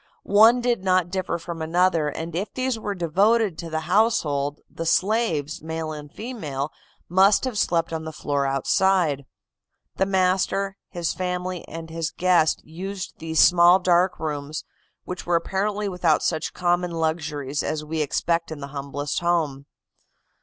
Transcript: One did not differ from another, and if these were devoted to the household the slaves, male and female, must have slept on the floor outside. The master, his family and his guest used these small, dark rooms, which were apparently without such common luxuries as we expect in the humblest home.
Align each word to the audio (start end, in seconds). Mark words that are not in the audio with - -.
One 0.23 0.61
did 0.61 0.83
not 0.83 1.11
differ 1.11 1.37
from 1.37 1.61
another, 1.61 2.07
and 2.09 2.35
if 2.35 2.51
these 2.55 2.79
were 2.79 2.95
devoted 2.95 3.55
to 3.59 3.69
the 3.69 3.81
household 3.81 4.59
the 4.67 4.87
slaves, 4.87 5.61
male 5.61 5.91
and 5.91 6.11
female, 6.11 6.71
must 7.07 7.45
have 7.45 7.55
slept 7.55 7.93
on 7.93 8.03
the 8.03 8.11
floor 8.11 8.47
outside. 8.47 9.25
The 9.97 10.07
master, 10.07 10.75
his 10.89 11.13
family 11.13 11.63
and 11.67 11.91
his 11.91 12.09
guest 12.09 12.63
used 12.65 13.19
these 13.19 13.39
small, 13.41 13.77
dark 13.77 14.19
rooms, 14.19 14.63
which 15.03 15.27
were 15.27 15.35
apparently 15.35 15.87
without 15.87 16.23
such 16.23 16.51
common 16.51 16.89
luxuries 16.89 17.61
as 17.61 17.85
we 17.85 18.01
expect 18.01 18.51
in 18.51 18.59
the 18.59 18.69
humblest 18.73 19.19
home. 19.19 19.67